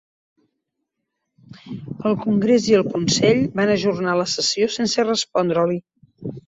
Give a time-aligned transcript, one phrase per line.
[2.11, 5.83] El congrés i el Consell van ajornar la sessió sense respondre-li.